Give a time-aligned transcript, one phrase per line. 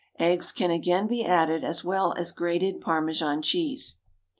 [0.17, 3.97] Eggs can again be added, as well as grated Parmesan cheese.